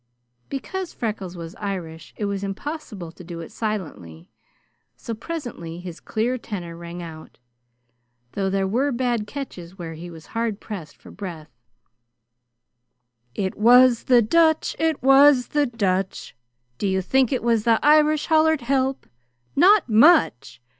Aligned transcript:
Because 0.49 0.93
Freckles 0.95 1.37
was 1.37 1.53
Irish, 1.59 2.11
it 2.17 2.25
was 2.25 2.43
impossible 2.43 3.11
to 3.11 3.23
do 3.23 3.39
it 3.39 3.51
silently, 3.51 4.27
so 4.97 5.13
presently 5.13 5.77
his 5.77 5.99
clear 5.99 6.39
tenor 6.39 6.75
rang 6.75 7.03
out, 7.03 7.37
though 8.31 8.49
there 8.49 8.65
were 8.65 8.91
bad 8.91 9.27
catches 9.27 9.77
where 9.77 9.93
he 9.93 10.09
was 10.09 10.25
hard 10.33 10.59
pressed 10.59 10.97
for 10.97 11.11
breath: 11.11 11.51
"It 13.35 13.55
was 13.55 14.05
the 14.05 14.23
Dutch. 14.23 14.75
It 14.79 15.03
was 15.03 15.49
the 15.49 15.67
Dutch. 15.67 16.35
Do 16.79 16.87
you 16.87 17.03
think 17.03 17.31
it 17.31 17.43
was 17.43 17.63
the 17.63 17.79
Irish 17.85 18.25
hollered 18.25 18.61
help? 18.61 19.05
Not 19.55 19.87
much! 19.87 20.63